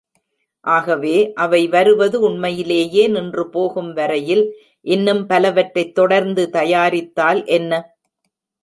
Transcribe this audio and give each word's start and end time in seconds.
ஆகவே, 0.65 1.33
அவை 1.35 1.67
வருவது 1.67 2.19
உண்மையிலேயே 2.19 3.07
நின்றுபோகும்வரையில் 3.07 4.43
இன்னும் 4.85 5.23
பலவற்றைத் 5.27 5.95
தொடர்ந்து 5.95 6.49
தயாரித்தால் 6.53 7.45
என்ன? 7.51 7.71